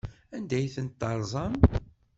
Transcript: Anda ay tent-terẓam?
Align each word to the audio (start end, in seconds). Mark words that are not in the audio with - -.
Anda 0.35 0.55
ay 0.57 0.67
tent-terẓam? 0.75 1.53